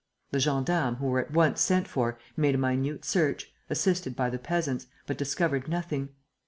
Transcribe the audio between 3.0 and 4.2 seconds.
search, assisted